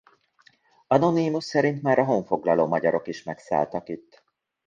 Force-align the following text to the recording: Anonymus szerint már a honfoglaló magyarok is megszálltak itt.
Anonymus 0.87 1.43
szerint 1.45 1.81
már 1.81 1.99
a 1.99 2.03
honfoglaló 2.03 2.67
magyarok 2.67 3.07
is 3.07 3.23
megszálltak 3.23 3.89
itt. 3.89 4.23